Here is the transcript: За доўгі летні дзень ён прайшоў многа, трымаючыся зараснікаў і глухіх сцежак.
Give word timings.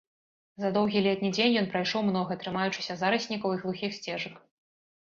За 0.63 0.69
доўгі 0.77 1.03
летні 1.07 1.29
дзень 1.35 1.59
ён 1.61 1.69
прайшоў 1.75 2.01
многа, 2.09 2.41
трымаючыся 2.45 2.93
зараснікаў 3.05 3.49
і 3.59 3.63
глухіх 3.67 3.91
сцежак. 4.01 4.35